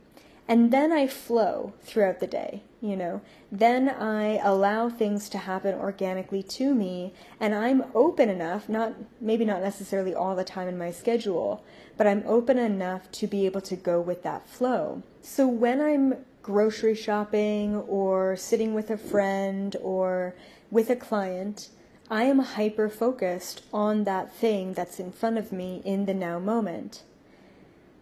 And 0.47 0.71
then 0.71 0.91
I 0.91 1.07
flow 1.07 1.73
throughout 1.81 2.19
the 2.19 2.27
day, 2.27 2.63
you 2.81 2.95
know. 2.95 3.21
Then 3.51 3.87
I 3.87 4.37
allow 4.37 4.89
things 4.89 5.29
to 5.29 5.37
happen 5.37 5.75
organically 5.75 6.43
to 6.43 6.73
me 6.73 7.13
and 7.39 7.55
I'm 7.55 7.85
open 7.95 8.27
enough, 8.27 8.67
not 8.67 8.93
maybe 9.21 9.45
not 9.45 9.61
necessarily 9.61 10.13
all 10.13 10.35
the 10.35 10.43
time 10.43 10.67
in 10.67 10.77
my 10.77 10.91
schedule, 10.91 11.63
but 11.95 12.07
I'm 12.07 12.23
open 12.25 12.57
enough 12.57 13.09
to 13.13 13.27
be 13.27 13.45
able 13.45 13.61
to 13.61 13.75
go 13.75 14.01
with 14.01 14.23
that 14.23 14.47
flow. 14.47 15.03
So 15.21 15.47
when 15.47 15.79
I'm 15.79 16.25
grocery 16.41 16.95
shopping 16.95 17.75
or 17.75 18.35
sitting 18.35 18.73
with 18.73 18.89
a 18.89 18.97
friend 18.97 19.75
or 19.81 20.35
with 20.69 20.89
a 20.89 20.95
client, 20.95 21.69
I 22.09 22.23
am 22.23 22.39
hyper 22.39 22.89
focused 22.89 23.63
on 23.71 24.03
that 24.03 24.33
thing 24.33 24.73
that's 24.73 24.99
in 24.99 25.11
front 25.11 25.37
of 25.37 25.51
me 25.51 25.81
in 25.85 26.05
the 26.05 26.13
now 26.13 26.39
moment. 26.39 27.03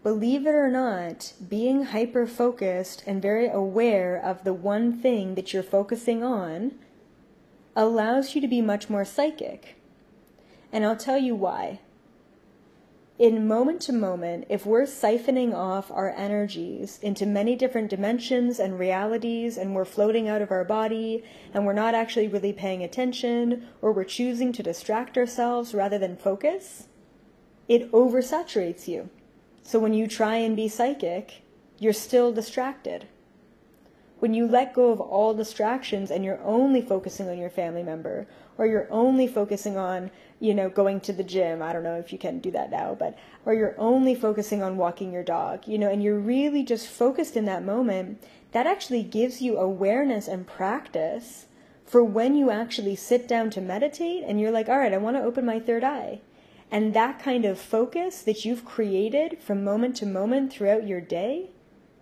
Believe 0.02 0.48
it 0.48 0.56
or 0.56 0.70
not, 0.70 1.34
being 1.50 1.84
hyper 1.86 2.26
focused 2.26 3.04
and 3.06 3.22
very 3.22 3.50
aware 3.50 4.16
of 4.16 4.44
the 4.46 4.54
one 4.54 4.94
thing 5.02 5.36
that 5.36 5.54
you're 5.54 5.62
focusing 5.62 6.24
on 6.24 6.72
allows 7.76 8.34
you 8.34 8.42
to 8.42 8.48
be 8.48 8.62
much 8.62 8.90
more 8.90 9.04
psychic. 9.04 9.76
And 10.72 10.86
I'll 10.86 10.96
tell 10.96 11.18
you 11.18 11.36
why. 11.36 11.80
in 13.20 13.46
moment 13.46 13.82
to 13.82 13.92
moment, 13.92 14.46
if 14.48 14.66
we're 14.66 14.84
siphoning 14.84 15.54
off 15.54 15.92
our 15.92 16.12
energies 16.16 16.98
into 17.02 17.26
many 17.26 17.54
different 17.54 17.90
dimensions 17.90 18.60
and 18.60 18.80
realities, 18.80 19.58
and 19.58 19.76
we're 19.76 19.84
floating 19.84 20.30
out 20.30 20.42
of 20.42 20.52
our 20.52 20.64
body, 20.64 21.22
and 21.54 21.66
we're 21.66 21.74
not 21.74 21.94
actually 21.94 22.30
really 22.30 22.54
paying 22.54 22.82
attention, 22.82 23.68
or 23.82 23.92
we're 23.92 24.06
choosing 24.06 24.54
to 24.54 24.64
distract 24.64 25.18
ourselves 25.18 25.74
rather 25.74 25.98
than 25.98 26.16
focus, 26.16 26.88
it 27.68 27.92
oversaturates 27.92 28.88
you. 28.88 29.10
So 29.70 29.78
when 29.78 29.94
you 29.94 30.08
try 30.08 30.38
and 30.38 30.56
be 30.56 30.68
psychic, 30.68 31.44
you're 31.78 31.94
still 31.94 32.32
distracted. 32.32 33.06
When 34.18 34.34
you 34.34 34.48
let 34.48 34.74
go 34.74 34.90
of 34.92 35.00
all 35.00 35.36
distractions 35.36 36.10
and 36.10 36.26
you're 36.26 36.42
only 36.42 36.82
focusing 36.82 37.30
on 37.30 37.38
your 37.38 37.52
family 37.52 37.84
member, 37.84 38.26
or 38.58 38.66
you're 38.66 38.88
only 38.90 39.28
focusing 39.28 39.78
on, 39.78 40.10
you 40.40 40.56
know, 40.56 40.70
going 40.70 41.02
to 41.02 41.14
the 41.14 41.24
gym, 41.24 41.62
I 41.62 41.72
don't 41.72 41.84
know 41.84 42.00
if 42.00 42.12
you 42.12 42.18
can 42.18 42.40
do 42.40 42.50
that 42.50 42.72
now, 42.72 42.96
but, 42.98 43.16
or 43.46 43.54
you're 43.54 43.76
only 43.78 44.16
focusing 44.16 44.64
on 44.64 44.76
walking 44.76 45.14
your 45.14 45.24
dog, 45.24 45.68
you 45.68 45.78
know, 45.78 45.92
and 45.92 46.02
you're 46.02 46.18
really 46.18 46.64
just 46.64 46.88
focused 46.88 47.38
in 47.38 47.46
that 47.46 47.64
moment, 47.64 48.24
that 48.54 48.66
actually 48.66 49.04
gives 49.04 49.40
you 49.40 49.60
awareness 49.60 50.28
and 50.28 50.48
practice 50.48 51.46
for 51.86 52.04
when 52.04 52.34
you 52.34 52.50
actually 52.50 52.96
sit 52.96 53.28
down 53.28 53.52
to 53.52 53.62
meditate 53.62 54.24
and 54.26 54.42
you're 54.42 54.50
like, 54.50 54.68
all 54.68 54.80
right, 54.80 54.94
I 54.94 54.98
want 54.98 55.16
to 55.18 55.24
open 55.24 55.46
my 55.46 55.60
third 55.60 55.84
eye. 55.84 56.22
And 56.72 56.94
that 56.94 57.20
kind 57.20 57.46
of 57.46 57.60
focus 57.60 58.22
that 58.22 58.46
you've 58.46 58.66
created 58.66 59.40
from 59.42 59.64
moment 59.64 59.96
to 59.98 60.06
moment 60.06 60.54
throughout 60.54 60.88
your 60.88 61.02
day 61.02 61.50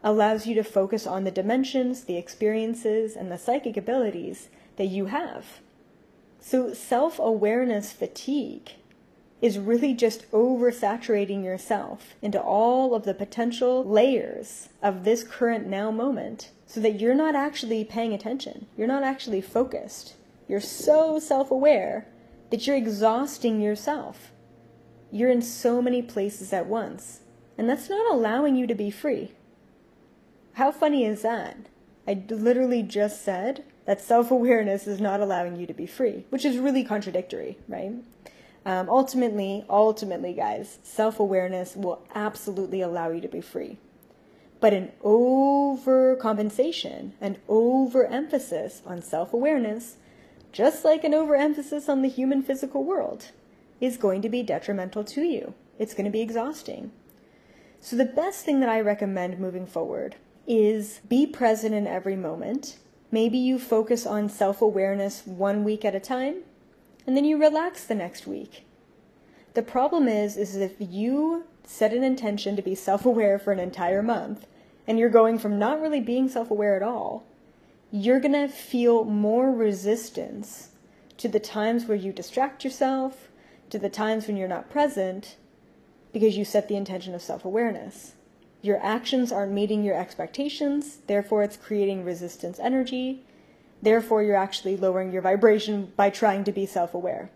allows 0.04 0.46
you 0.46 0.56
to 0.56 0.64
focus 0.64 1.08
on 1.08 1.24
the 1.24 1.32
dimensions, 1.32 2.04
the 2.04 2.18
experiences, 2.18 3.16
and 3.16 3.32
the 3.32 3.38
psychic 3.38 3.78
abilities 3.78 4.50
that 4.76 4.86
you 4.88 5.06
have. 5.06 5.60
So, 6.40 6.74
self 6.74 7.20
awareness 7.20 7.92
fatigue 7.92 8.72
is 9.42 9.60
really 9.60 9.94
just 9.94 10.30
oversaturating 10.32 11.44
yourself 11.44 12.16
into 12.22 12.42
all 12.42 12.96
of 12.96 13.04
the 13.04 13.14
potential 13.14 13.84
layers 13.84 14.70
of 14.82 15.04
this 15.04 15.24
current 15.24 15.68
now 15.68 15.92
moment 15.92 16.50
so 16.66 16.80
that 16.82 17.00
you're 17.00 17.14
not 17.14 17.36
actually 17.36 17.84
paying 17.84 18.14
attention. 18.14 18.66
You're 18.76 18.88
not 18.88 19.04
actually 19.04 19.42
focused. 19.42 20.16
You're 20.48 20.60
so 20.60 21.20
self 21.20 21.52
aware 21.52 22.08
that 22.50 22.66
you're 22.66 22.76
exhausting 22.76 23.62
yourself. 23.62 24.32
You're 25.12 25.30
in 25.30 25.42
so 25.42 25.82
many 25.82 26.02
places 26.02 26.54
at 26.54 26.68
once, 26.68 27.22
and 27.58 27.70
that's 27.70 27.90
not 27.90 28.14
allowing 28.14 28.56
you 28.56 28.68
to 28.68 28.76
be 28.76 28.92
free. 28.92 29.32
How 30.54 30.72
funny 30.72 31.06
is 31.06 31.22
that? 31.22 31.58
I 32.08 32.24
literally 32.30 32.84
just 32.84 33.24
said 33.24 33.64
that 33.86 34.02
self 34.02 34.32
awareness 34.32 34.88
is 34.88 35.00
not 35.00 35.20
allowing 35.20 35.58
you 35.58 35.68
to 35.68 35.74
be 35.74 35.86
free, 35.86 36.26
which 36.30 36.46
is 36.46 36.58
really 36.58 36.84
contradictory, 36.84 37.58
right? 37.68 37.94
Um, 38.66 38.90
ultimately, 38.90 39.66
ultimately, 39.70 40.34
guys, 40.34 40.80
self 40.84 41.20
awareness 41.20 41.76
will 41.76 42.02
absolutely 42.14 42.82
allow 42.82 43.10
you 43.10 43.22
to 43.22 43.28
be 43.28 43.42
free. 43.42 43.78
But 44.60 44.74
an 44.74 44.92
overcompensation, 45.04 47.12
an 47.22 47.38
overemphasis 47.48 48.82
on 48.86 49.02
self 49.02 49.34
awareness, 49.34 49.98
just 50.52 50.84
like 50.84 51.04
an 51.04 51.14
overemphasis 51.14 51.88
on 51.88 52.02
the 52.02 52.10
human 52.10 52.42
physical 52.42 52.84
world, 52.84 53.32
is 53.80 53.98
going 53.98 54.22
to 54.22 54.30
be 54.30 54.44
detrimental 54.44 55.04
to 55.04 55.22
you. 55.22 55.54
It's 55.80 55.94
going 55.94 56.06
to 56.06 56.12
be 56.12 56.22
exhausting. 56.22 56.92
So, 57.80 57.96
the 57.96 58.06
best 58.06 58.44
thing 58.44 58.60
that 58.60 58.70
I 58.70 58.82
recommend 58.82 59.40
moving 59.40 59.68
forward 59.68 60.16
is 60.48 61.02
be 61.08 61.28
present 61.28 61.76
in 61.76 61.86
every 61.86 62.16
moment. 62.16 62.78
Maybe 63.12 63.38
you 63.38 63.60
focus 63.60 64.06
on 64.06 64.30
self 64.30 64.62
awareness 64.62 65.26
one 65.26 65.64
week 65.64 65.86
at 65.86 65.96
a 65.96 66.00
time, 66.00 66.38
and 67.06 67.16
then 67.16 67.26
you 67.26 67.38
relax 67.38 67.86
the 67.86 67.96
next 67.96 68.26
week. 68.26 68.66
The 69.54 69.62
problem 69.62 70.08
is, 70.08 70.38
is 70.38 70.56
if 70.56 70.76
you 70.80 71.46
set 71.64 71.94
an 71.94 72.04
intention 72.04 72.56
to 72.56 72.62
be 72.62 72.76
self 72.76 73.06
aware 73.06 73.38
for 73.38 73.52
an 73.52 73.60
entire 73.60 74.02
month, 74.02 74.48
and 74.88 74.98
you're 74.98 75.10
going 75.10 75.38
from 75.38 75.60
not 75.60 75.82
really 75.82 76.02
being 76.02 76.30
self 76.30 76.50
aware 76.50 76.76
at 76.76 76.84
all, 76.84 77.26
you're 77.92 78.20
gonna 78.20 78.48
feel 78.48 79.04
more 79.04 79.52
resistance 79.52 80.70
to 81.18 81.28
the 81.28 81.40
times 81.40 81.86
where 81.86 81.98
you 81.98 82.12
distract 82.12 82.64
yourself, 82.64 83.27
to 83.70 83.80
the 83.80 83.90
times 83.90 84.28
when 84.28 84.38
you're 84.38 84.48
not 84.48 84.70
present, 84.70 85.36
because 86.14 86.38
you 86.38 86.46
set 86.46 86.68
the 86.68 86.76
intention 86.76 87.14
of 87.14 87.22
self 87.22 87.46
awareness. 87.46 88.14
Your 88.62 88.84
actions 88.84 89.32
aren't 89.32 89.52
meeting 89.52 89.84
your 89.84 89.96
expectations, 89.96 91.00
therefore, 91.08 91.44
it's 91.44 91.58
creating 91.58 92.04
resistance 92.04 92.60
energy. 92.60 93.24
Therefore, 93.82 94.24
you're 94.24 94.36
actually 94.36 94.76
lowering 94.76 95.12
your 95.12 95.22
vibration 95.22 95.94
by 95.96 96.10
trying 96.10 96.44
to 96.46 96.52
be 96.52 96.66
self 96.66 96.94
aware. 96.94 97.30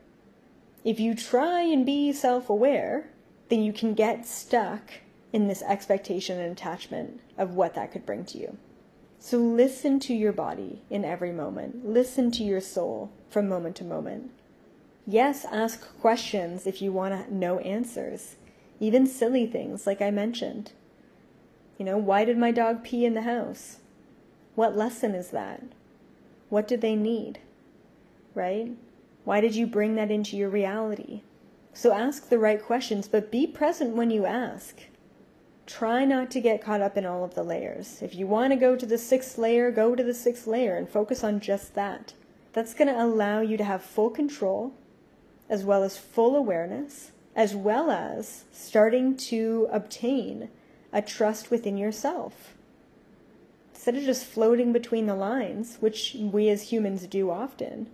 If 0.84 1.00
you 1.00 1.14
try 1.14 1.62
and 1.62 1.86
be 1.86 2.12
self 2.12 2.50
aware, 2.50 3.10
then 3.50 3.62
you 3.62 3.72
can 3.72 3.94
get 3.94 4.26
stuck 4.26 4.94
in 5.32 5.48
this 5.48 5.62
expectation 5.64 6.40
and 6.40 6.52
attachment 6.52 7.22
of 7.38 7.54
what 7.54 7.76
that 7.76 7.92
could 7.92 8.06
bring 8.06 8.26
to 8.26 8.38
you. 8.38 8.58
So 9.20 9.38
listen 9.38 10.00
to 10.02 10.14
your 10.16 10.34
body 10.34 10.82
in 10.90 11.06
every 11.06 11.32
moment. 11.32 11.86
Listen 11.86 12.32
to 12.32 12.44
your 12.44 12.60
soul 12.60 13.12
from 13.30 13.48
moment 13.48 13.76
to 13.78 13.84
moment. 13.84 14.32
Yes, 15.08 15.46
ask 15.46 15.98
questions 16.00 16.68
if 16.68 16.82
you 16.82 16.92
want 16.92 17.28
to 17.28 17.34
know 17.34 17.60
answers, 17.60 18.36
even 18.80 19.08
silly 19.08 19.48
things 19.48 19.88
like 19.88 20.02
I 20.02 20.12
mentioned. 20.12 20.74
You 21.78 21.86
know, 21.86 21.98
why 21.98 22.26
did 22.26 22.38
my 22.38 22.52
dog 22.52 22.84
pee 22.84 23.06
in 23.06 23.16
the 23.16 23.24
house? 23.24 23.78
What 24.54 24.78
lesson 24.78 25.16
is 25.16 25.30
that? 25.30 25.64
What 26.50 26.68
do 26.68 26.78
they 26.78 26.96
need? 26.96 27.40
Right? 28.36 28.72
Why 29.24 29.42
did 29.42 29.56
you 29.56 29.66
bring 29.66 29.96
that 29.96 30.12
into 30.12 30.38
your 30.38 30.50
reality? 30.50 31.22
So 31.74 31.94
ask 31.94 32.30
the 32.30 32.40
right 32.40 32.62
questions, 32.62 33.08
but 33.08 33.32
be 33.32 33.48
present 33.48 33.96
when 33.96 34.12
you 34.12 34.26
ask. 34.26 34.82
Try 35.66 36.06
not 36.06 36.30
to 36.32 36.42
get 36.42 36.64
caught 36.64 36.82
up 36.82 36.98
in 36.98 37.06
all 37.06 37.24
of 37.24 37.34
the 37.34 37.44
layers. 37.44 38.02
If 38.02 38.14
you 38.14 38.28
want 38.28 38.52
to 38.52 38.58
go 38.58 38.76
to 38.76 38.86
the 38.86 38.98
sixth 38.98 39.38
layer, 39.38 39.72
go 39.72 39.96
to 39.96 40.04
the 40.04 40.14
sixth 40.14 40.46
layer 40.46 40.76
and 40.76 40.90
focus 40.90 41.24
on 41.24 41.40
just 41.40 41.74
that. 41.76 42.14
That's 42.54 42.74
going 42.74 42.90
to 42.90 43.02
allow 43.02 43.40
you 43.40 43.56
to 43.58 43.64
have 43.64 43.82
full 43.82 44.10
control, 44.10 44.74
as 45.52 45.66
well 45.66 45.84
as 45.84 45.98
full 45.98 46.38
awareness, 46.38 47.12
as 47.36 47.54
well 47.54 47.92
as 47.92 48.46
starting 48.54 49.18
to 49.18 49.68
obtain 49.70 50.50
a 50.94 51.02
trust 51.02 51.52
within 51.52 51.78
yourself. 51.78 52.56
Instead 53.74 53.98
of 53.98 54.04
just 54.04 54.26
floating 54.26 54.72
between 54.72 55.08
the 55.08 55.16
lines, 55.16 55.76
which 55.82 56.16
we 56.18 56.48
as 56.48 56.72
humans 56.72 57.06
do 57.06 57.30
often, 57.30 57.90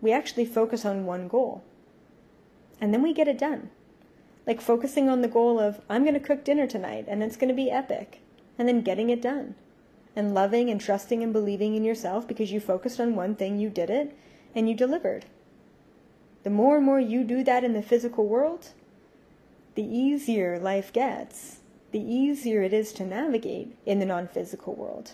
we 0.00 0.12
actually 0.12 0.46
focus 0.46 0.86
on 0.86 1.04
one 1.04 1.28
goal. 1.28 1.62
And 2.80 2.94
then 2.94 3.02
we 3.02 3.12
get 3.12 3.28
it 3.28 3.38
done. 3.38 3.68
Like 4.46 4.60
focusing 4.60 5.10
on 5.10 5.20
the 5.20 5.28
goal 5.28 5.60
of, 5.60 5.82
I'm 5.90 6.04
going 6.04 6.14
to 6.14 6.20
cook 6.20 6.42
dinner 6.42 6.66
tonight 6.66 7.04
and 7.06 7.22
it's 7.22 7.36
going 7.36 7.48
to 7.48 7.54
be 7.54 7.70
epic. 7.70 8.22
And 8.58 8.66
then 8.66 8.80
getting 8.80 9.10
it 9.10 9.20
done. 9.20 9.56
And 10.16 10.34
loving 10.34 10.70
and 10.70 10.80
trusting 10.80 11.22
and 11.22 11.32
believing 11.32 11.74
in 11.74 11.84
yourself 11.84 12.26
because 12.26 12.50
you 12.50 12.60
focused 12.60 12.98
on 12.98 13.14
one 13.14 13.34
thing, 13.34 13.58
you 13.58 13.68
did 13.68 13.90
it, 13.90 14.16
and 14.54 14.68
you 14.68 14.74
delivered. 14.74 15.26
The 16.42 16.50
more 16.50 16.76
and 16.76 16.86
more 16.86 17.00
you 17.00 17.24
do 17.24 17.44
that 17.44 17.64
in 17.64 17.72
the 17.72 17.82
physical 17.82 18.26
world, 18.26 18.70
the 19.74 19.84
easier 19.84 20.58
life 20.58 20.92
gets 20.92 21.60
the 21.92 22.00
easier 22.00 22.62
it 22.62 22.72
is 22.72 22.92
to 22.94 23.04
navigate 23.04 23.76
in 23.84 23.98
the 23.98 24.06
non 24.06 24.26
physical 24.26 24.74
world. 24.74 25.12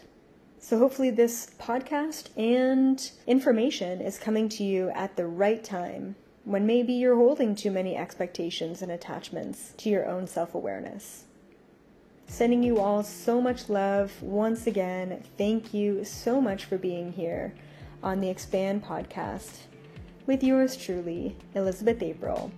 So, 0.60 0.78
hopefully, 0.78 1.10
this 1.10 1.50
podcast 1.58 2.28
and 2.36 3.10
information 3.26 4.00
is 4.00 4.18
coming 4.18 4.48
to 4.50 4.64
you 4.64 4.90
at 4.90 5.16
the 5.16 5.26
right 5.26 5.62
time 5.62 6.14
when 6.44 6.66
maybe 6.66 6.92
you're 6.92 7.16
holding 7.16 7.54
too 7.54 7.70
many 7.70 7.96
expectations 7.96 8.80
and 8.80 8.90
attachments 8.90 9.74
to 9.78 9.90
your 9.90 10.06
own 10.06 10.26
self 10.26 10.54
awareness. 10.54 11.24
Sending 12.26 12.62
you 12.62 12.78
all 12.78 13.02
so 13.02 13.40
much 13.40 13.68
love 13.68 14.22
once 14.22 14.66
again. 14.66 15.24
Thank 15.36 15.74
you 15.74 16.04
so 16.04 16.40
much 16.40 16.64
for 16.64 16.78
being 16.78 17.12
here 17.12 17.54
on 18.02 18.20
the 18.20 18.28
Expand 18.28 18.84
podcast 18.84 19.62
with 20.28 20.44
yours 20.44 20.76
truly, 20.76 21.34
Elizabeth 21.54 22.02
April. 22.02 22.52